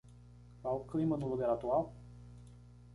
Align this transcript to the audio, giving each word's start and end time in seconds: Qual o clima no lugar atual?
Qual 0.63 0.77
o 0.79 0.83
clima 0.93 1.15
no 1.21 1.29
lugar 1.33 1.51
atual? 1.51 1.91